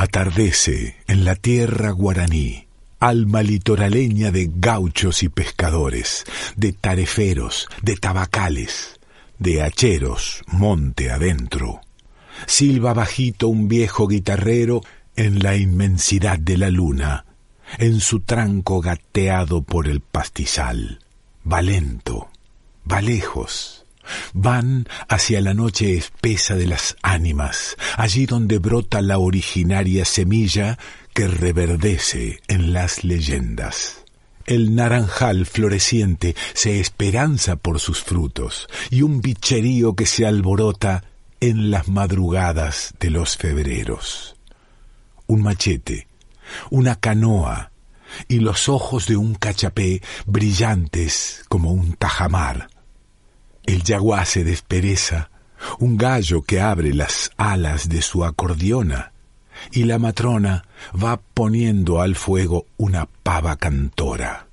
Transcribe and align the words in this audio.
Atardece 0.00 0.96
en 1.08 1.26
la 1.26 1.34
tierra 1.34 1.90
guaraní, 1.90 2.66
alma 3.00 3.42
litoraleña 3.42 4.30
de 4.30 4.50
gauchos 4.50 5.22
y 5.22 5.28
pescadores, 5.28 6.24
de 6.56 6.72
tareferos, 6.72 7.68
de 7.82 7.96
tabacales, 7.96 8.98
de 9.38 9.60
hacheros, 9.60 10.42
monte 10.46 11.10
adentro. 11.10 11.82
Silba 12.46 12.94
bajito 12.94 13.48
un 13.48 13.68
viejo 13.68 14.08
guitarrero 14.08 14.80
en 15.16 15.40
la 15.40 15.56
inmensidad 15.56 16.38
de 16.38 16.56
la 16.56 16.70
luna, 16.70 17.26
en 17.76 18.00
su 18.00 18.20
tranco 18.20 18.80
gateado 18.80 19.60
por 19.60 19.86
el 19.86 20.00
pastizal. 20.00 21.00
Va 21.46 21.60
lento, 21.60 22.30
va 22.90 23.02
lejos, 23.02 23.79
Van 24.32 24.88
hacia 25.08 25.40
la 25.40 25.54
noche 25.54 25.96
espesa 25.96 26.54
de 26.54 26.66
las 26.66 26.96
ánimas, 27.02 27.76
allí 27.96 28.26
donde 28.26 28.58
brota 28.58 29.00
la 29.02 29.18
originaria 29.18 30.04
semilla 30.04 30.78
que 31.14 31.28
reverdece 31.28 32.40
en 32.48 32.72
las 32.72 33.04
leyendas. 33.04 34.04
El 34.46 34.74
naranjal 34.74 35.46
floreciente 35.46 36.34
se 36.54 36.80
esperanza 36.80 37.56
por 37.56 37.78
sus 37.78 38.02
frutos 38.02 38.68
y 38.90 39.02
un 39.02 39.20
bicherío 39.20 39.94
que 39.94 40.06
se 40.06 40.26
alborota 40.26 41.04
en 41.40 41.70
las 41.70 41.88
madrugadas 41.88 42.94
de 42.98 43.10
los 43.10 43.36
febreros. 43.36 44.36
Un 45.26 45.42
machete, 45.42 46.08
una 46.70 46.96
canoa 46.96 47.70
y 48.28 48.40
los 48.40 48.68
ojos 48.68 49.06
de 49.06 49.16
un 49.16 49.34
cachapé 49.34 50.02
brillantes 50.26 51.44
como 51.48 51.72
un 51.72 51.94
tajamar 51.94 52.68
el 53.70 53.82
yaguá 53.84 54.24
se 54.24 54.42
despereza, 54.42 55.30
un 55.78 55.96
gallo 55.96 56.42
que 56.42 56.60
abre 56.60 56.92
las 56.92 57.30
alas 57.36 57.88
de 57.88 58.02
su 58.02 58.24
acordeona, 58.24 59.12
y 59.70 59.84
la 59.84 59.98
matrona 59.98 60.64
va 60.92 61.20
poniendo 61.20 62.00
al 62.00 62.16
fuego 62.16 62.66
una 62.78 63.06
pava 63.06 63.56
cantora. 63.56 64.46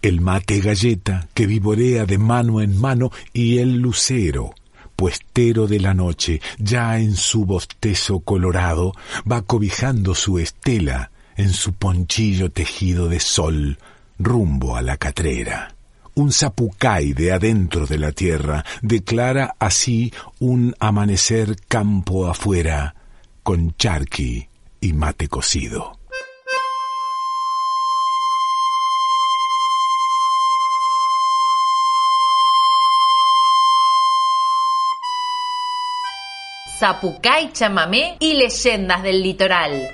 El 0.00 0.20
mate 0.20 0.60
galleta 0.60 1.28
que 1.34 1.46
vivorea 1.46 2.06
de 2.06 2.18
mano 2.18 2.60
en 2.60 2.80
mano 2.80 3.10
y 3.32 3.58
el 3.58 3.78
lucero, 3.78 4.54
puestero 4.94 5.66
de 5.66 5.80
la 5.80 5.92
noche, 5.92 6.40
ya 6.58 6.98
en 6.98 7.14
su 7.16 7.44
bostezo 7.44 8.20
colorado, 8.20 8.92
va 9.30 9.42
cobijando 9.42 10.14
su 10.14 10.38
estela 10.38 11.10
en 11.36 11.52
su 11.52 11.72
ponchillo 11.72 12.50
tejido 12.50 13.08
de 13.08 13.20
sol 13.20 13.78
rumbo 14.18 14.76
a 14.76 14.82
la 14.82 14.96
catrera 14.96 15.74
un 16.18 16.32
zapucay 16.32 17.12
de 17.12 17.30
adentro 17.32 17.86
de 17.86 17.96
la 17.96 18.10
tierra, 18.10 18.64
declara 18.82 19.54
así 19.60 20.12
un 20.40 20.74
amanecer 20.80 21.54
campo 21.68 22.26
afuera, 22.26 22.96
con 23.44 23.76
charqui 23.76 24.48
y 24.80 24.92
mate 24.94 25.28
cocido. 25.28 25.96
Zapucay, 36.80 37.52
chamamé 37.52 38.16
y 38.18 38.34
leyendas 38.34 39.04
del 39.04 39.22
litoral. 39.22 39.88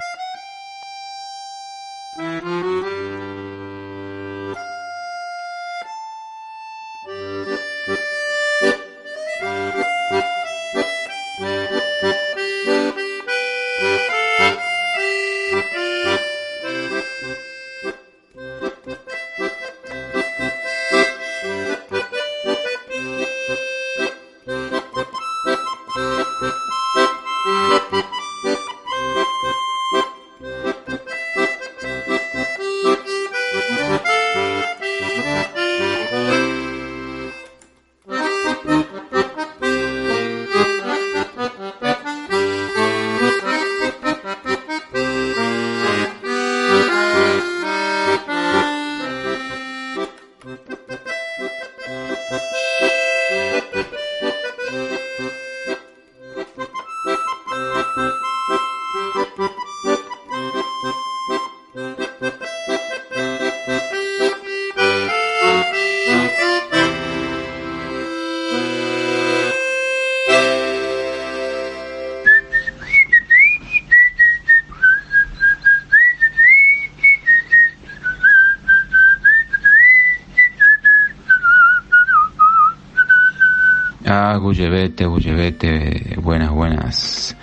Bullevete, 84.65 85.05
Bullevete, 85.05 86.17
buenas, 86.23 86.51
buenas. 86.51 87.37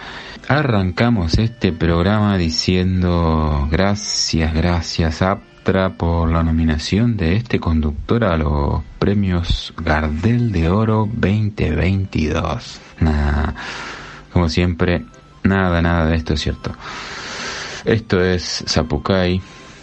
Arrancamos 0.48 1.38
este 1.38 1.72
programa 1.72 2.36
diciendo 2.36 3.68
gracias, 3.70 4.52
gracias 4.56 5.22
Aptra 5.22 5.92
por 5.92 6.32
la 6.32 6.42
nominación 6.42 7.18
de 7.18 7.36
este 7.36 7.60
conductor 7.60 8.24
a 8.24 8.38
los 8.38 8.82
premios 8.98 9.72
Gardel 9.78 10.52
de 10.52 10.70
Oro 10.70 11.08
2022. 11.14 12.82
Nada, 13.02 13.54
como 14.34 14.50
siempre, 14.50 15.06
nada, 15.44 15.80
nada 15.80 16.08
de 16.08 16.16
esto 16.16 16.34
es 16.34 16.42
cierto. 16.42 16.72
Esto 17.86 18.20
es 18.20 18.64
Zapucay, 18.68 19.40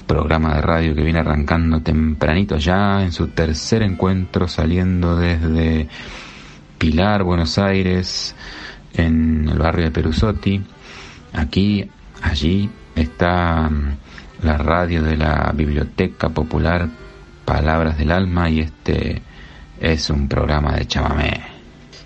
programa 0.09 0.56
de 0.56 0.62
radio 0.62 0.93
que 0.93 1.04
viene 1.04 1.21
arrancando 1.21 1.81
tempranito 1.82 2.56
ya 2.56 3.00
en 3.00 3.12
su 3.12 3.28
tercer 3.28 3.82
encuentro 3.82 4.48
saliendo 4.48 5.15
desde 5.15 5.87
Pilar, 6.78 7.25
Buenos 7.25 7.59
Aires, 7.59 8.34
en 8.94 9.49
el 9.49 9.59
barrio 9.59 9.87
de 9.87 9.91
Perusotti. 9.91 10.62
Aquí, 11.33 11.89
allí 12.22 12.71
está 12.94 13.69
mm, 13.69 13.97
la 14.43 14.56
radio 14.56 15.03
de 15.03 15.16
la 15.16 15.53
Biblioteca 15.55 16.28
Popular 16.28 16.89
Palabras 17.44 17.99
del 17.99 18.12
Alma 18.12 18.49
y 18.49 18.61
este 18.61 19.22
es 19.81 20.11
un 20.11 20.28
programa 20.28 20.77
de 20.77 20.87
chamamé. 20.87 21.43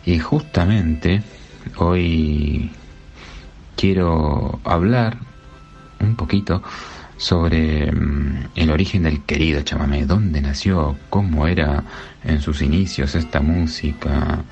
Y 0.05 0.19
justamente 0.19 1.23
hoy 1.77 2.71
quiero 3.77 4.61
hablar 4.65 5.19
un 6.01 6.17
poquito 6.17 6.63
sobre 7.23 7.93
mm, 7.93 8.49
el 8.57 8.71
origen 8.73 9.05
del 9.05 9.23
querido 9.23 9.63
chamamé, 9.63 10.07
dónde 10.07 10.41
nació, 10.41 10.99
cómo 11.09 11.47
era 11.47 11.85
en 12.25 12.41
sus 12.41 12.63
inicios 12.63 13.15
esta 13.15 13.41
música, 13.41 14.43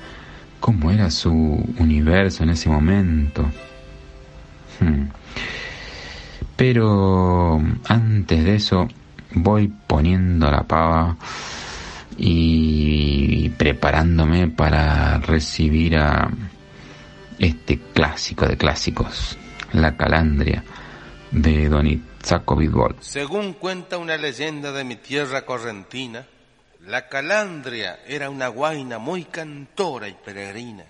cómo 0.61 0.89
era 0.89 1.11
su 1.11 1.31
universo 1.77 2.43
en 2.43 2.51
ese 2.51 2.69
momento. 2.69 3.43
Hmm. 4.79 5.09
Pero 6.55 7.61
antes 7.89 8.41
de 8.45 8.55
eso 8.55 8.87
voy 9.33 9.69
poniendo 9.85 10.49
la 10.49 10.63
pava 10.63 11.17
y 12.17 13.49
preparándome 13.49 14.47
para 14.47 15.17
recibir 15.17 15.97
a 15.97 16.31
este 17.37 17.81
clásico 17.93 18.47
de 18.47 18.55
clásicos, 18.55 19.37
La 19.73 19.97
Calandria 19.97 20.63
de 21.31 21.67
Don 21.67 22.10
Según 23.01 23.53
cuenta 23.53 23.97
una 23.97 24.17
leyenda 24.17 24.71
de 24.71 24.83
mi 24.83 24.95
tierra 24.95 25.45
correntina, 25.45 26.25
la 26.81 27.07
calandria 27.07 27.99
era 28.07 28.29
una 28.29 28.47
guaina 28.47 28.99
muy 28.99 29.25
cantora 29.25 30.07
y 30.07 30.13
peregrina. 30.13 30.85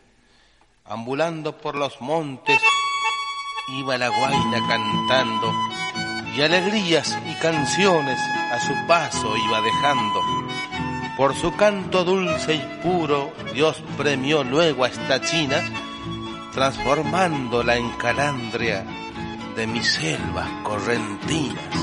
Ambulando 0.85 1.57
por 1.57 1.75
los 1.75 1.99
montes, 2.01 2.59
iba 3.79 3.97
la 3.97 4.09
guaina 4.09 4.67
cantando 4.67 5.53
y 6.35 6.41
alegrías 6.41 7.17
y 7.29 7.33
canciones 7.41 8.19
a 8.51 8.59
su 8.59 8.73
paso 8.87 9.35
iba 9.37 9.61
dejando. 9.61 10.21
Por 11.17 11.35
su 11.35 11.55
canto 11.55 12.03
dulce 12.03 12.55
y 12.55 12.79
puro, 12.81 13.33
Dios 13.53 13.81
premió 13.97 14.43
luego 14.43 14.85
a 14.85 14.87
esta 14.87 15.21
china, 15.21 15.61
transformándola 16.53 17.77
en 17.77 17.89
calandria 17.91 18.85
de 19.55 19.67
mis 19.67 19.87
selvas 19.87 20.49
correntinas. 20.63 21.75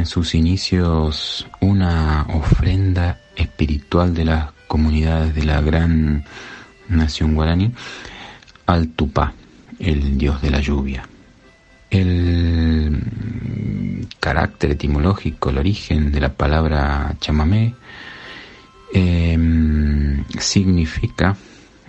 En 0.00 0.06
sus 0.06 0.34
inicios 0.34 1.46
una 1.60 2.26
ofrenda 2.32 3.20
espiritual 3.36 4.14
de 4.14 4.24
las 4.24 4.50
comunidades 4.66 5.34
de 5.34 5.44
la 5.44 5.60
gran 5.60 6.24
nación 6.88 7.34
guaraní 7.34 7.70
al 8.64 8.88
Tupá, 8.88 9.34
el 9.78 10.16
dios 10.16 10.40
de 10.40 10.50
la 10.50 10.60
lluvia. 10.60 11.06
El 11.90 12.98
carácter 14.20 14.70
etimológico, 14.70 15.50
el 15.50 15.58
origen 15.58 16.10
de 16.12 16.20
la 16.20 16.32
palabra 16.32 17.14
chamamé, 17.20 17.74
em, 18.94 20.24
significa 20.38 21.36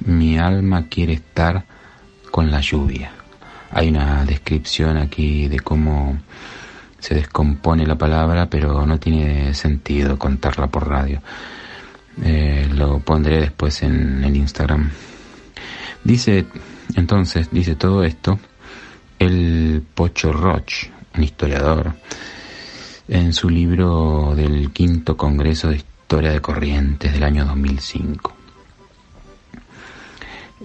mi 0.05 0.37
alma 0.37 0.87
quiere 0.89 1.13
estar 1.13 1.63
con 2.29 2.51
la 2.51 2.59
lluvia. 2.59 3.11
Hay 3.71 3.87
una 3.87 4.25
descripción 4.25 4.97
aquí 4.97 5.47
de 5.47 5.61
cómo 5.61 6.19
se 7.01 7.15
descompone 7.15 7.85
la 7.85 7.97
palabra, 7.97 8.49
pero 8.49 8.85
no 8.85 8.99
tiene 8.99 9.53
sentido 9.55 10.17
contarla 10.17 10.67
por 10.67 10.87
radio. 10.87 11.21
Eh, 12.23 12.69
lo 12.73 12.99
pondré 12.99 13.41
después 13.41 13.81
en 13.81 14.23
el 14.23 14.35
Instagram. 14.35 14.89
Dice, 16.03 16.45
entonces, 16.95 17.49
dice 17.51 17.75
todo 17.75 18.03
esto, 18.03 18.39
el 19.17 19.83
Pocho 19.93 20.31
Roch, 20.31 20.89
un 21.15 21.23
historiador, 21.23 21.93
en 23.07 23.33
su 23.33 23.49
libro 23.49 24.33
del 24.35 24.71
quinto 24.71 25.17
Congreso 25.17 25.69
de 25.69 25.77
Historia 25.77 26.31
de 26.31 26.41
Corrientes 26.41 27.13
del 27.13 27.23
año 27.23 27.45
2005. 27.45 28.35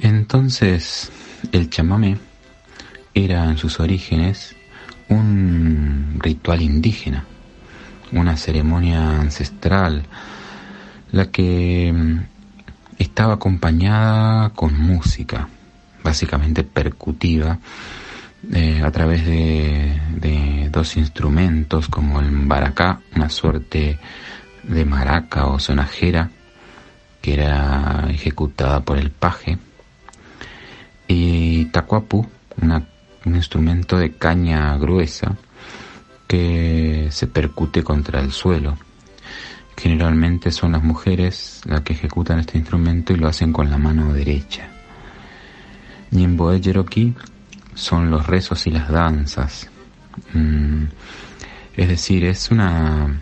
Entonces, 0.02 1.10
el 1.52 1.70
chamamé 1.70 2.18
era 3.14 3.44
en 3.44 3.56
sus 3.56 3.80
orígenes 3.80 4.55
un 5.08 6.18
ritual 6.18 6.62
indígena, 6.62 7.24
una 8.12 8.36
ceremonia 8.36 9.20
ancestral, 9.20 10.04
la 11.12 11.30
que 11.30 11.92
mm, 11.94 12.18
estaba 12.98 13.34
acompañada 13.34 14.50
con 14.50 14.78
música, 14.78 15.48
básicamente 16.02 16.64
percutiva, 16.64 17.58
eh, 18.52 18.80
a 18.84 18.90
través 18.92 19.24
de, 19.26 20.00
dos 20.70 20.96
instrumentos 20.96 21.88
como 21.88 22.20
el 22.20 22.30
baracá, 22.46 23.00
una 23.14 23.30
suerte 23.30 23.98
de 24.62 24.84
maraca 24.84 25.46
o 25.46 25.58
sonajera 25.58 26.28
que 27.22 27.34
era 27.34 28.06
ejecutada 28.10 28.80
por 28.80 28.98
el 28.98 29.10
paje, 29.10 29.58
y 31.08 31.64
tacuapu, 31.66 32.26
una 32.60 32.86
un 33.26 33.34
instrumento 33.34 33.98
de 33.98 34.12
caña 34.12 34.76
gruesa 34.78 35.36
que 36.26 37.08
se 37.10 37.26
percute 37.26 37.82
contra 37.82 38.20
el 38.20 38.32
suelo. 38.32 38.76
Generalmente 39.76 40.50
son 40.50 40.72
las 40.72 40.82
mujeres 40.82 41.60
las 41.66 41.82
que 41.82 41.92
ejecutan 41.92 42.38
este 42.38 42.56
instrumento 42.56 43.12
y 43.12 43.16
lo 43.16 43.28
hacen 43.28 43.52
con 43.52 43.68
la 43.68 43.78
mano 43.78 44.12
derecha. 44.12 44.68
Cherokee 46.60 47.14
son 47.74 48.10
los 48.10 48.26
rezos 48.26 48.66
y 48.66 48.70
las 48.70 48.88
danzas. 48.88 49.68
Mm, 50.32 50.84
es 51.76 51.88
decir, 51.88 52.24
es 52.24 52.50
una, 52.50 53.20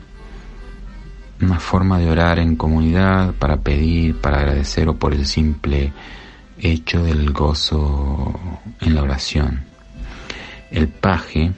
una 1.40 1.58
forma 1.58 1.98
de 1.98 2.08
orar 2.08 2.38
en 2.38 2.54
comunidad 2.54 3.34
para 3.34 3.56
pedir, 3.56 4.20
para 4.20 4.38
agradecer 4.38 4.88
o 4.88 4.96
por 4.96 5.12
el 5.12 5.26
simple 5.26 5.92
hecho 6.58 7.02
del 7.02 7.32
gozo 7.32 8.38
en 8.80 8.94
la 8.94 9.02
oración. 9.02 9.73
El 10.74 10.88
paje 10.88 11.52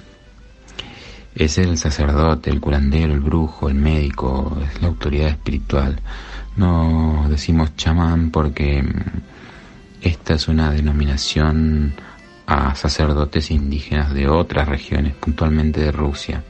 es 1.35 1.57
el 1.57 1.79
sacerdote, 1.79 2.51
el 2.51 2.61
curandero, 2.61 3.15
el 3.15 3.21
brujo, 3.21 3.71
el 3.71 3.75
médico, 3.75 4.59
es 4.63 4.83
la 4.83 4.89
autoridad 4.89 5.29
espiritual. 5.31 5.99
No 6.57 7.25
decimos 7.27 7.75
chamán 7.77 8.31
porque 8.31 8.85
esta 10.03 10.35
es 10.35 10.49
una 10.49 10.71
denominación 10.71 11.95
a 12.47 12.75
sacerdotes 12.75 13.51
indígenas 13.51 14.13
de 14.13 14.29
otras 14.29 14.69
regiones, 14.69 15.15
puntualmente 15.15 15.81
de 15.81 15.93
Rusia. 15.93 16.45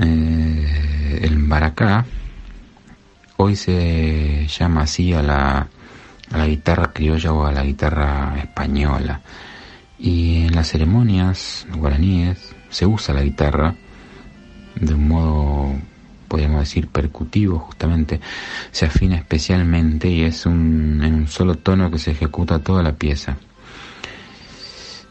Eh, 0.00 1.20
el 1.22 1.38
baracá 1.44 2.04
hoy 3.36 3.54
se 3.54 4.48
llama 4.48 4.82
así 4.82 5.12
a 5.12 5.22
la 5.22 5.68
guitarra 6.44 6.92
criolla 6.92 7.32
o 7.32 7.46
a 7.46 7.52
la 7.52 7.62
guitarra 7.62 8.34
española. 8.40 9.20
Y 9.98 10.44
en 10.46 10.54
las 10.54 10.68
ceremonias 10.68 11.66
guaraníes 11.76 12.54
se 12.68 12.86
usa 12.86 13.14
la 13.14 13.22
guitarra 13.22 13.74
de 14.74 14.94
un 14.94 15.08
modo, 15.08 15.74
podríamos 16.28 16.60
decir, 16.60 16.88
percutivo, 16.88 17.58
justamente. 17.58 18.20
Se 18.72 18.86
afina 18.86 19.16
especialmente 19.16 20.08
y 20.08 20.22
es 20.22 20.46
un, 20.46 21.00
en 21.02 21.14
un 21.14 21.28
solo 21.28 21.56
tono 21.56 21.90
que 21.90 21.98
se 21.98 22.10
ejecuta 22.10 22.58
toda 22.58 22.82
la 22.82 22.92
pieza. 22.92 23.36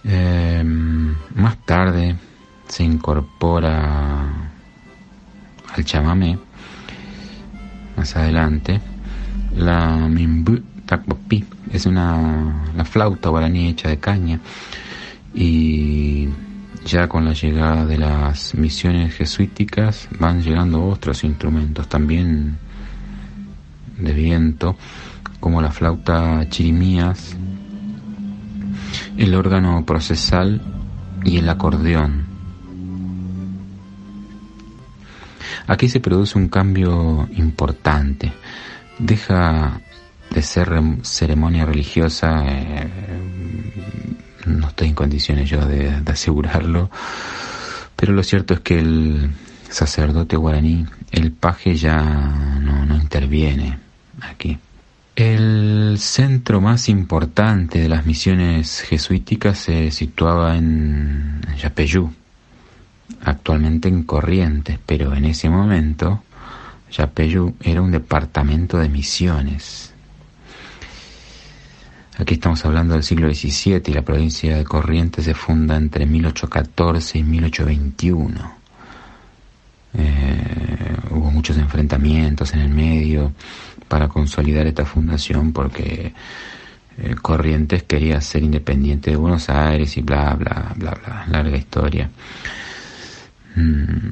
Em, 0.04 1.16
más 1.36 1.58
tarde 1.66 2.16
se 2.68 2.84
incorpora 2.84 4.52
al 5.74 5.86
chamamé, 5.86 6.38
más 7.96 8.16
adelante, 8.18 8.82
la 9.56 9.96
mimbu 10.10 10.62
takwapi, 10.86 11.46
es 11.72 11.86
una 11.86 12.66
la 12.76 12.86
flauta 12.86 13.30
guaraní 13.30 13.70
hecha 13.70 13.90
de 13.90 14.00
caña 14.00 14.40
y 15.34 16.30
ya 16.86 17.08
con 17.08 17.26
la 17.26 17.34
llegada 17.34 17.86
de 17.86 17.98
las 17.98 18.56
misiones 18.56 19.16
jesuíticas 19.16 20.08
van 20.20 20.42
llegando 20.42 20.86
otros 20.86 21.24
instrumentos 21.24 21.88
también 21.88 22.58
de 23.98 24.14
viento 24.14 24.76
como 25.40 25.62
la 25.62 25.72
flauta 25.72 26.48
chirimías, 26.50 27.36
el 29.18 29.36
órgano 29.36 29.86
procesal 29.86 30.62
y 31.24 31.38
el 31.38 31.50
acordeón. 31.50 32.26
Aquí 35.68 35.90
se 35.90 36.00
produce 36.00 36.38
un 36.38 36.50
cambio 36.50 37.28
importante. 37.36 38.32
Deja 39.00 39.82
de 40.34 40.42
ser 40.42 40.70
ceremonia 41.04 41.66
religiosa, 41.66 42.44
eh, 42.48 42.90
no 44.46 44.68
estoy 44.68 44.90
en 44.90 44.96
condiciones 44.96 45.50
yo 45.50 45.66
de, 45.66 46.02
asegurarlo, 46.08 46.90
pero 47.96 48.14
lo 48.14 48.24
cierto 48.24 48.54
es 48.56 48.60
que 48.62 48.80
el 48.80 49.32
sacerdote 49.70 50.36
guaraní, 50.36 50.86
el 51.12 51.32
paje 51.32 51.76
ya 51.76 52.02
no, 52.02 52.86
no 52.86 52.96
interviene 52.96 53.78
aquí. 54.22 54.58
El 55.16 55.98
centro 56.00 56.60
más 56.60 56.90
importante 56.90 57.80
de 57.80 57.90
las 57.90 58.06
misiones 58.06 58.82
jesuíticas 58.82 59.60
se 59.60 59.92
situaba 59.92 60.58
en 60.58 61.42
Yapeyú, 61.62 62.12
actualmente 63.24 63.88
en 63.90 64.04
Corrientes, 64.04 64.80
pero 64.86 65.14
en 65.14 65.26
ese 65.26 65.50
momento 65.50 66.24
Yapeyú 66.92 67.56
era 67.62 67.82
un 67.82 67.92
departamento 67.92 68.78
de 68.78 68.90
misiones. 68.90 69.93
Aquí 72.24 72.36
estamos 72.36 72.64
hablando 72.64 72.94
del 72.94 73.04
siglo 73.04 73.28
XVII 73.28 73.82
y 73.86 73.92
la 73.92 74.02
provincia 74.02 74.56
de 74.56 74.64
Corrientes 74.64 75.26
se 75.26 75.34
funda 75.34 75.76
entre 75.76 76.06
1814 76.06 77.18
y 77.18 77.24
1821. 77.24 78.56
Eh, 79.96 80.96
hubo 81.12 81.32
muchos 81.32 81.58
enfrentamientos 81.58 82.54
en 82.54 82.62
el 82.62 82.70
medio 82.70 83.34
para 83.90 84.08
consolidar 84.08 84.66
esta 84.68 84.86
fundación 84.86 85.52
porque 85.52 86.14
eh, 86.98 87.16
Corrientes 87.22 87.84
quería 87.84 88.22
ser 88.22 88.44
independiente 88.44 89.12
de 89.12 89.18
Buenos 89.18 89.50
Aires 89.50 89.98
y 89.98 90.02
bla, 90.02 90.34
bla, 90.36 90.74
bla, 90.78 90.92
bla, 90.92 91.26
larga 91.28 91.58
historia. 91.58 92.10
Mm, 93.58 94.12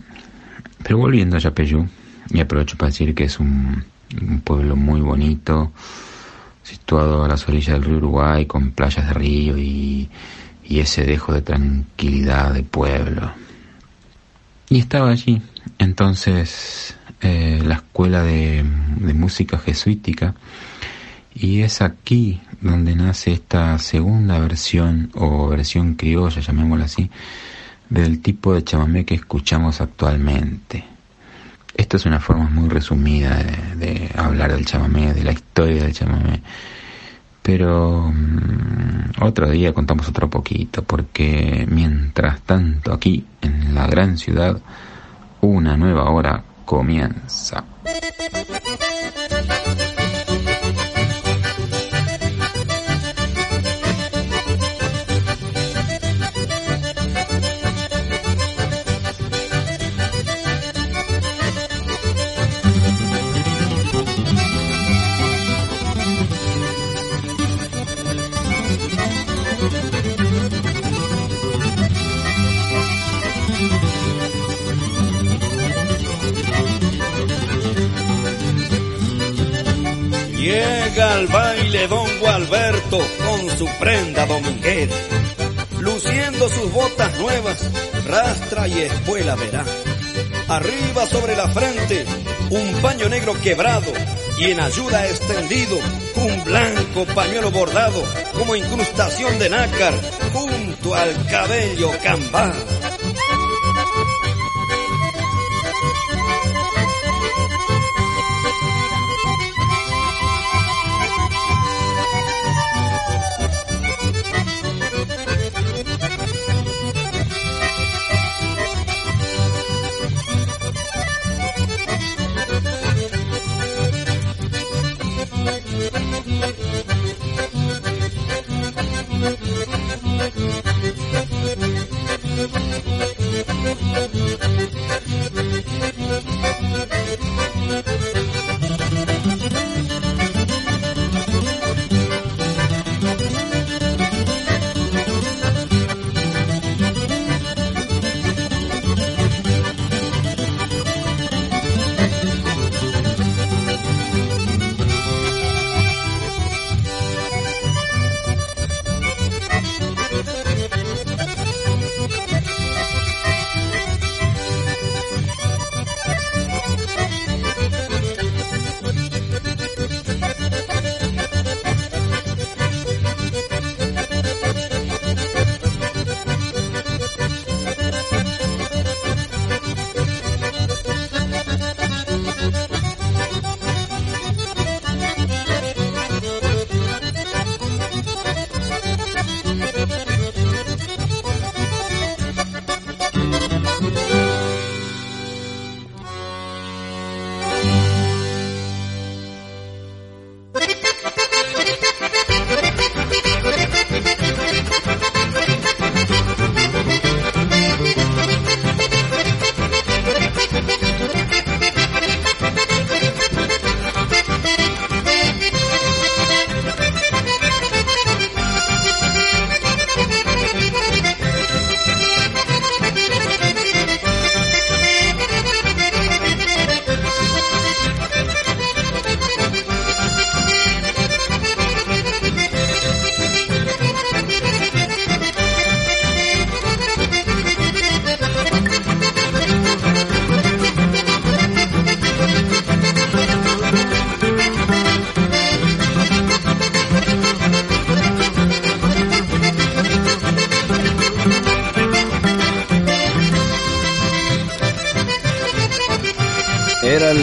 pero 0.84 0.98
volviendo 0.98 1.38
a 1.38 1.39
Yapeyú, 1.39 1.88
y 2.30 2.41
aprovecho 2.41 2.77
para 2.77 2.89
decir 2.89 3.15
que 3.15 3.24
es 3.24 3.39
un 3.39 3.86
pueblo 4.44 4.75
muy 4.75 5.00
bonito, 5.00 5.72
situado 6.63 7.24
a 7.24 7.27
las 7.27 7.48
orillas 7.48 7.74
del 7.75 7.84
río 7.84 7.98
Uruguay, 7.98 8.46
con 8.46 8.72
playas 8.72 9.08
de 9.08 9.13
río 9.13 9.58
y, 9.58 10.10
ese 10.70 11.03
dejo 11.03 11.34
de 11.34 11.41
tranquilidad 11.41 12.53
de 12.53 12.63
pueblo. 12.63 13.34
Y 14.70 14.80
estaba 14.80 15.12
allí 15.12 15.41
entonces 15.80 16.96
eh, 17.20 17.62
la 17.62 17.75
escuela 17.75 18.24
de, 18.24 18.63
de 19.00 19.13
música 19.13 19.58
jesuítica 19.58 20.34
y 21.36 21.62
es 21.62 21.82
aquí 21.82 22.41
donde 22.62 22.96
nace 22.96 23.34
esta 23.34 23.77
segunda 23.80 24.39
versión 24.39 25.12
o 25.13 25.48
versión 25.48 25.96
criolla, 25.96 26.41
llamémosla 26.41 26.86
así, 26.86 27.10
del 27.89 28.22
tipo 28.22 28.53
de 28.53 28.63
chamamé 28.63 29.06
que 29.06 29.15
escuchamos 29.15 29.82
actualmente. 29.82 30.86
Esto 31.81 31.97
es 31.97 32.05
una 32.05 32.19
forma 32.19 32.47
muy 32.47 32.69
resumida 32.69 33.38
de, 33.75 34.07
hablar 34.15 34.53
del 34.53 34.67
chamamé, 34.67 35.15
de 35.15 35.23
la 35.23 35.31
historia 35.31 35.81
del 35.81 35.93
chamamé. 35.93 36.39
Pero 37.41 38.11
mm, 38.13 39.23
otro 39.23 39.50
día 39.50 39.73
contamos 39.73 40.07
otro 40.07 40.29
poquito, 40.29 40.83
porque 40.83 41.65
mientras 41.67 42.41
tanto 42.41 42.93
aquí, 42.93 43.25
en 43.41 43.73
la 43.73 43.88
gran 43.88 44.19
ciudad, 44.19 44.61
una 45.41 45.75
nueva 45.75 46.07
hora 46.11 46.43
comienza. 46.65 47.63
Al 80.50 81.27
baile 81.27 81.88
don 81.88 82.19
Gualberto 82.19 82.98
con 82.98 83.57
su 83.57 83.67
prenda 83.79 84.25
dominguera, 84.25 84.95
luciendo 85.79 86.50
sus 86.50 86.71
botas 86.71 87.19
nuevas, 87.19 87.69
rastra 88.07 88.67
y 88.67 88.79
espuela 88.79 89.36
verá. 89.36 89.63
Arriba 90.48 91.05
sobre 91.05 91.36
la 91.36 91.48
frente, 91.50 92.05
un 92.50 92.81
paño 92.81 93.07
negro 93.07 93.39
quebrado 93.39 93.91
y 94.39 94.45
en 94.45 94.60
ayuda 94.60 95.07
extendido, 95.07 95.77
un 96.15 96.43
blanco 96.43 97.05
pañuelo 97.13 97.51
bordado 97.51 98.03
como 98.33 98.55
incrustación 98.55 99.38
de 99.38 99.50
nácar 99.50 99.93
junto 100.33 100.95
al 100.95 101.27
cabello 101.27 101.91
cambado. 102.03 102.80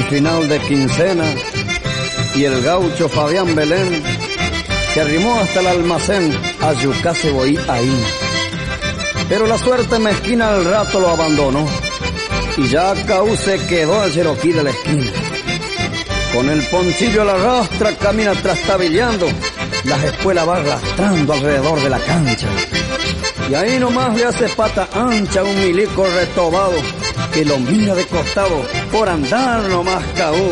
Final 0.08 0.48
de 0.48 0.58
quincena 0.60 1.24
y 2.34 2.44
el 2.44 2.62
gaucho 2.62 3.08
Fabián 3.08 3.54
Belén 3.54 4.02
se 4.94 5.00
arrimó 5.02 5.38
hasta 5.38 5.60
el 5.60 5.66
almacén 5.66 6.32
a 6.60 6.72
yucase 6.72 7.30
voy 7.30 7.58
ahí. 7.68 8.04
Pero 9.28 9.46
la 9.46 9.58
suerte 9.58 9.98
mezquina 9.98 10.48
al 10.48 10.64
rato 10.64 11.00
lo 11.00 11.10
abandonó 11.10 11.66
y 12.56 12.68
ya 12.68 12.94
Caú 13.06 13.36
se 13.36 13.58
quedó 13.66 14.00
al 14.00 14.12
Cherokee 14.12 14.52
de 14.52 14.62
la 14.64 14.70
esquina. 14.70 15.12
Con 16.32 16.48
el 16.48 16.62
poncillo 16.68 17.22
a 17.22 17.24
la 17.26 17.36
rastra 17.36 17.94
camina 17.96 18.32
trastabillando, 18.32 19.26
las 19.84 20.04
espuelas 20.04 20.48
va 20.48 20.56
arrastrando 20.56 21.32
alrededor 21.34 21.82
de 21.82 21.90
la 21.90 21.98
cancha. 21.98 22.48
Y 23.50 23.54
ahí 23.54 23.78
nomás 23.78 24.16
le 24.16 24.24
hace 24.24 24.48
pata 24.48 24.88
ancha 24.92 25.42
un 25.42 25.60
milico 25.60 26.06
retobado 26.06 26.76
que 27.38 27.44
lo 27.44 27.56
mira 27.60 27.94
de 27.94 28.04
costado 28.04 28.64
por 28.90 29.08
andar 29.08 29.62
nomás 29.68 30.04
Caú. 30.16 30.50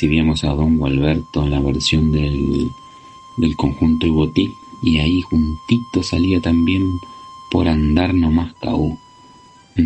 Recibíamos 0.00 0.44
a 0.44 0.54
Don 0.54 0.78
Gualberto 0.78 1.44
en 1.44 1.50
la 1.50 1.60
versión 1.60 2.10
del, 2.10 2.70
del 3.36 3.54
conjunto 3.54 4.06
Ibotí 4.06 4.48
y 4.82 4.98
ahí 4.98 5.20
juntito 5.20 6.02
salía 6.02 6.40
también 6.40 6.82
por 7.50 7.68
andar 7.68 8.14
nomás 8.14 8.54
caú 8.62 8.98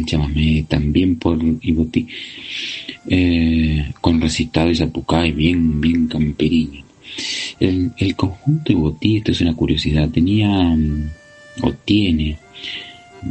chamamé 0.07 0.67
también 0.69 1.17
por 1.17 1.37
Ibotí. 1.63 2.07
Eh, 3.09 3.93
con 4.01 4.21
recitado 4.21 4.71
y 4.71 4.77
zapucay 4.77 5.33
bien 5.33 5.81
bien 5.81 6.07
camperiño 6.07 6.85
el, 7.59 7.91
el 7.99 8.15
conjunto 8.15 8.71
Ibotí 8.71 9.17
esto 9.17 9.33
es 9.33 9.41
una 9.41 9.55
curiosidad 9.55 10.09
tenía 10.11 10.49
o 11.61 11.73
tiene 11.85 12.39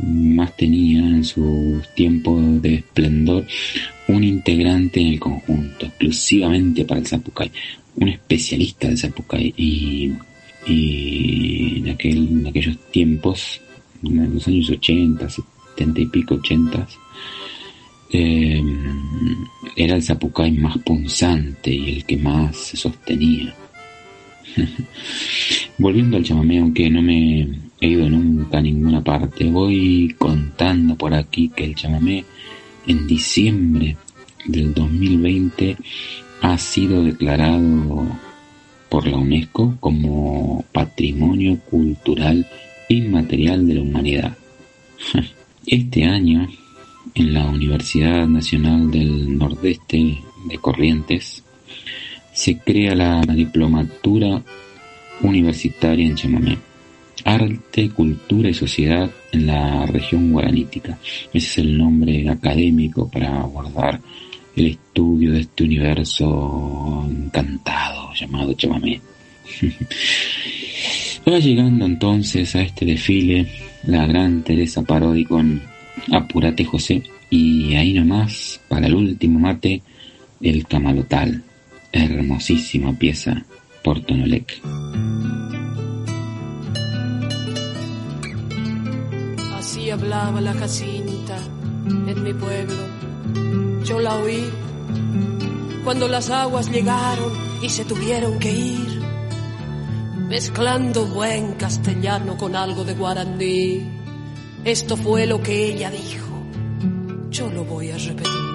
más 0.01 0.55
tenía 0.55 0.99
en 0.99 1.23
sus 1.23 1.87
tiempos 1.93 2.61
de 2.61 2.75
esplendor 2.75 3.45
un 4.07 4.23
integrante 4.23 4.99
en 4.99 5.07
el 5.07 5.19
conjunto, 5.19 5.85
exclusivamente 5.85 6.85
para 6.85 6.99
el 6.99 7.07
Zapucay, 7.07 7.51
un 7.95 8.09
especialista 8.09 8.87
del 8.87 8.97
Zapucay 8.97 9.53
y, 9.55 10.11
en, 10.67 11.89
aquel, 11.89 12.17
en 12.17 12.47
aquellos 12.47 12.77
tiempos, 12.91 13.61
en 14.03 14.33
los 14.33 14.47
años 14.47 14.69
80, 14.69 15.29
70 15.29 16.01
y 16.01 16.05
pico, 16.07 16.35
80, 16.35 16.87
eh, 18.11 18.63
era 19.75 19.95
el 19.95 20.03
Zapucay 20.03 20.51
más 20.51 20.77
punzante 20.79 21.73
y 21.73 21.97
el 21.97 22.05
que 22.05 22.17
más 22.17 22.55
se 22.55 22.77
sostenía. 22.77 23.53
Volviendo 25.77 26.17
al 26.17 26.23
chamamé, 26.23 26.59
aunque 26.59 26.89
no 26.89 27.01
me 27.01 27.47
he 27.83 27.87
ido 27.87 28.09
nunca 28.09 28.59
a 28.59 28.61
ninguna 28.61 29.03
parte, 29.03 29.43
voy 29.49 30.15
contando 30.17 30.95
por 30.95 31.13
aquí 31.13 31.49
que 31.49 31.65
el 31.65 31.75
chamamé 31.75 32.23
en 32.87 33.05
diciembre 33.05 33.97
del 34.45 34.73
2020 34.73 35.75
ha 36.41 36.57
sido 36.57 37.03
declarado 37.03 38.07
por 38.87 39.05
la 39.05 39.17
UNESCO 39.17 39.75
como 39.81 40.63
Patrimonio 40.71 41.59
Cultural 41.69 42.47
Inmaterial 42.87 43.67
de 43.67 43.73
la 43.73 43.81
Humanidad. 43.81 44.37
Este 45.65 46.05
año, 46.05 46.47
en 47.15 47.33
la 47.33 47.45
Universidad 47.45 48.27
Nacional 48.27 48.91
del 48.91 49.37
Nordeste 49.37 50.19
de 50.49 50.57
Corrientes, 50.57 51.43
se 52.33 52.59
crea 52.59 52.95
la 52.95 53.21
diplomatura 53.21 54.41
universitaria 55.21 56.05
en 56.05 56.15
chamamé. 56.15 56.72
Arte, 57.25 57.89
Cultura 57.89 58.49
y 58.49 58.53
Sociedad 58.53 59.09
en 59.31 59.47
la 59.47 59.85
región 59.85 60.31
guaranítica. 60.31 60.97
Ese 61.33 61.37
es 61.37 61.57
el 61.59 61.77
nombre 61.77 62.29
académico 62.29 63.09
para 63.09 63.41
abordar 63.41 63.99
el 64.55 64.67
estudio 64.67 65.31
de 65.31 65.41
este 65.41 65.63
universo 65.63 67.07
encantado 67.09 68.13
llamado 68.13 68.53
chamamé. 68.53 69.01
Va 71.27 71.39
llegando 71.39 71.85
entonces 71.85 72.55
a 72.55 72.61
este 72.61 72.85
desfile 72.85 73.47
la 73.83 74.05
gran 74.05 74.43
Teresa 74.43 74.83
Parodi 74.83 75.23
con 75.25 75.61
Apurate 76.11 76.65
José 76.65 77.01
y 77.29 77.73
ahí 77.75 77.93
nomás, 77.93 78.59
para 78.67 78.87
el 78.87 78.95
último 78.95 79.39
mate, 79.39 79.81
el 80.41 80.67
Camalotal, 80.67 81.41
hermosísima 81.91 82.93
pieza 82.97 83.45
por 83.83 84.01
Tonolec. 84.01 84.61
Hablaba 89.89 90.41
la 90.41 90.53
Jacinta 90.53 91.37
en 91.85 92.23
mi 92.23 92.33
pueblo. 92.33 93.83
Yo 93.83 93.99
la 93.99 94.15
oí 94.15 94.49
cuando 95.83 96.07
las 96.07 96.29
aguas 96.29 96.69
llegaron 96.69 97.33
y 97.61 97.69
se 97.69 97.83
tuvieron 97.83 98.39
que 98.39 98.51
ir, 98.51 99.01
mezclando 100.29 101.05
buen 101.07 101.55
castellano 101.55 102.37
con 102.37 102.55
algo 102.55 102.83
de 102.85 102.93
guaraní. 102.93 103.91
Esto 104.63 104.95
fue 104.95 105.25
lo 105.25 105.41
que 105.41 105.73
ella 105.73 105.91
dijo. 105.91 106.27
Yo 107.29 107.49
lo 107.49 107.65
voy 107.65 107.91
a 107.91 107.97
repetir. 107.97 108.52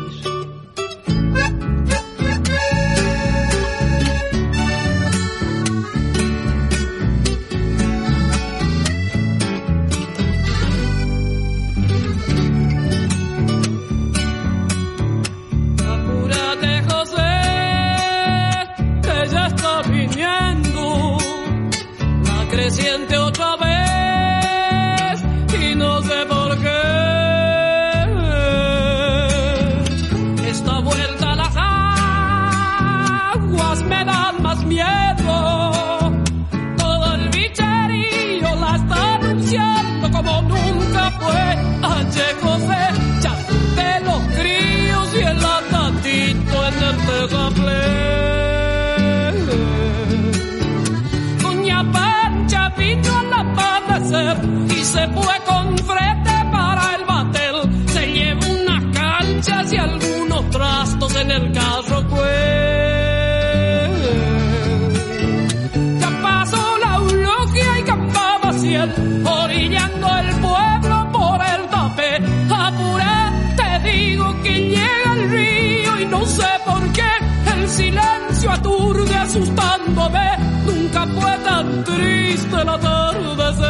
Aturde 78.88 79.14
asustándome. 79.14 80.38
Nunca 80.66 81.06
fue 81.06 81.38
tan 81.44 81.84
triste 81.84 82.56
el 82.60 82.68
atardecer. 82.68 83.66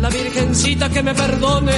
La 0.00 0.08
virgencita 0.08 0.88
que 0.88 1.02
me 1.02 1.14
perdone, 1.14 1.72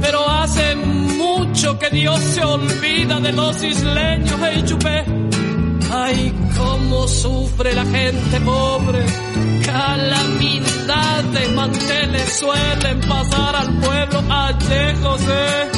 pero 0.00 0.28
hace 0.28 0.76
mucho 0.76 1.78
que 1.78 1.90
Dios 1.90 2.20
se 2.20 2.44
olvida 2.44 3.20
de 3.20 3.32
los 3.32 3.62
isleños, 3.62 4.34
hey 4.42 4.62
chupé. 4.66 5.19
Ay, 5.92 6.32
cómo 6.56 7.08
sufre 7.08 7.74
la 7.74 7.84
gente 7.84 8.40
pobre. 8.40 9.04
Calamidades, 9.64 11.52
manteles 11.54 12.38
suelen 12.38 13.00
pasar 13.00 13.56
al 13.56 13.78
pueblo. 13.80 14.22
Ayer, 14.28 14.96
José. 15.02 15.70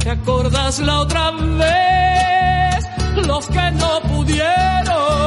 ¿Te 0.00 0.10
acordás 0.10 0.80
la 0.80 1.00
otra 1.00 1.30
vez? 1.30 2.84
Los 3.26 3.46
que 3.46 3.70
no 3.72 4.00
pudieron 4.02 5.19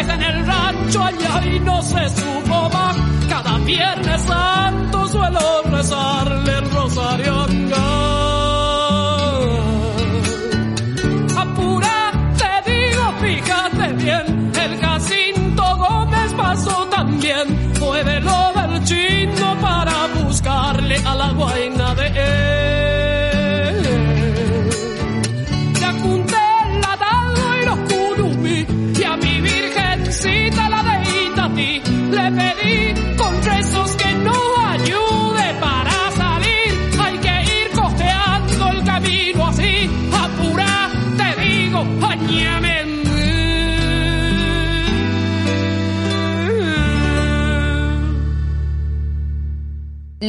En 0.00 0.22
el 0.22 0.46
rancho 0.46 1.02
allá 1.02 1.46
y 1.46 1.60
no 1.60 1.82
se 1.82 2.08
supo 2.08 2.70
más. 2.70 2.96
Cada 3.28 3.58
viernes 3.58 4.28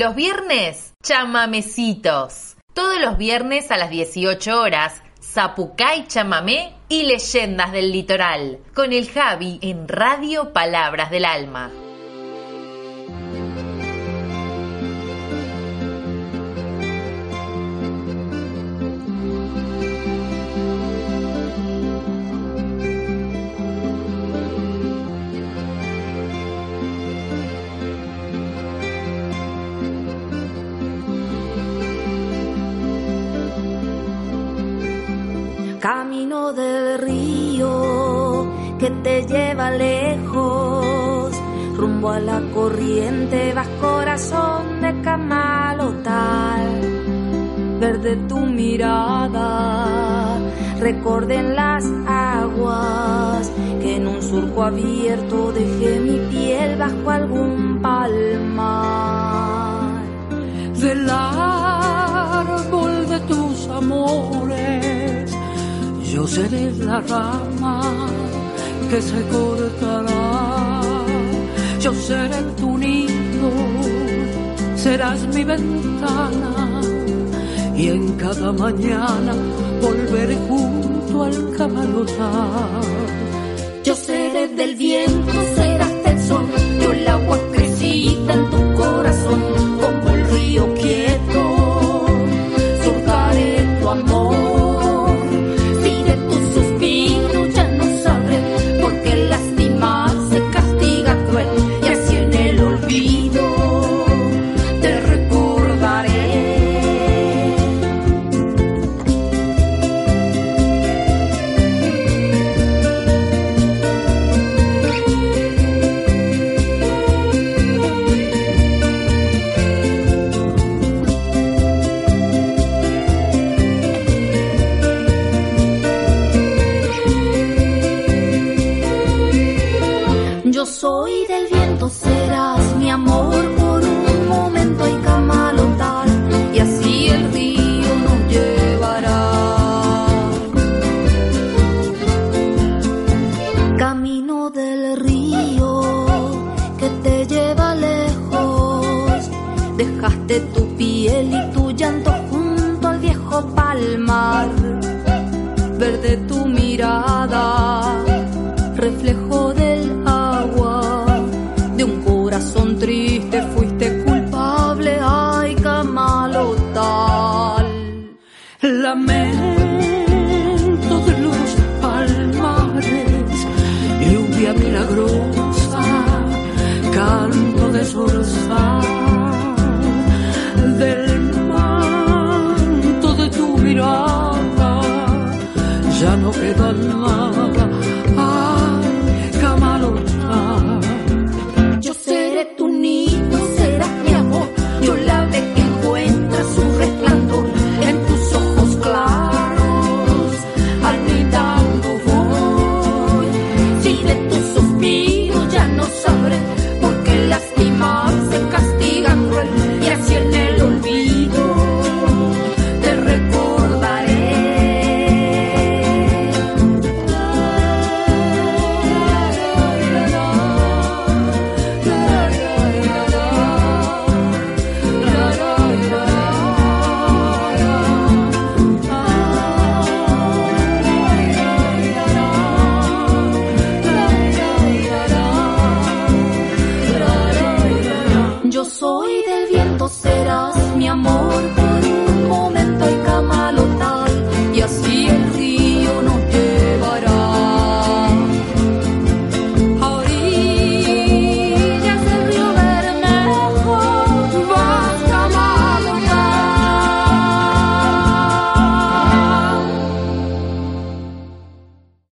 Los 0.01 0.15
viernes, 0.15 0.95
chamamecitos. 1.03 2.55
Todos 2.73 2.99
los 2.99 3.19
viernes 3.19 3.69
a 3.69 3.77
las 3.77 3.91
18 3.91 4.59
horas, 4.59 4.95
Zapucay 5.21 6.07
Chamamé 6.07 6.73
y 6.89 7.03
Leyendas 7.03 7.71
del 7.71 7.91
Litoral. 7.91 8.57
Con 8.73 8.93
el 8.93 9.07
Javi 9.07 9.59
en 9.61 9.87
Radio 9.87 10.53
Palabras 10.53 11.11
del 11.11 11.25
Alma. 11.25 11.69
Lleva 39.27 39.71
lejos, 39.71 41.35
rumbo 41.77 42.09
a 42.09 42.19
la 42.19 42.41
corriente 42.53 43.53
vas 43.53 43.67
corazón 43.79 44.81
de 44.81 45.01
camalotal. 45.01 46.81
Verde 47.79 48.15
tu 48.27 48.37
mirada, 48.37 50.37
recorden 50.79 51.55
las 51.55 51.85
aguas 52.07 53.51
que 53.81 53.95
en 53.95 54.07
un 54.07 54.21
surco 54.21 54.63
abierto 54.63 55.51
dejé 55.51 55.99
mi 55.99 56.19
piel 56.29 56.77
bajo 56.77 57.09
algún 57.09 57.81
palmar. 57.81 60.01
Del 60.79 61.09
árbol 61.09 63.09
de 63.09 63.19
tus 63.21 63.67
amores, 63.69 65.35
yo 66.13 66.27
seré 66.27 66.71
la 66.73 67.01
rama 67.01 67.81
que 68.91 69.01
se 69.01 69.21
cortará. 69.35 70.81
Yo 71.79 71.91
seré 71.93 72.41
tu 72.59 72.77
nido, 72.77 73.49
serás 74.75 75.19
mi 75.33 75.43
ventana 75.45 76.81
y 77.81 77.87
en 77.87 78.03
cada 78.23 78.51
mañana 78.51 79.33
volveré 79.81 80.37
junto 80.49 81.23
al 81.23 81.37
camalotar. 81.57 82.81
Yo 83.85 83.95
seré 83.95 84.43
del 84.59 84.75
viento, 84.75 85.37
serás 85.55 85.95
del 86.03 86.19
sol, 86.27 86.47
yo 86.81 86.91
el 86.91 87.07
agua 87.07 87.37
crecida 87.53 88.33
en 88.33 88.43
tu 88.53 88.61
corazón, 88.81 89.41
como 89.81 90.05
el 90.15 90.21
río 90.33 90.63
quieto, 90.75 91.20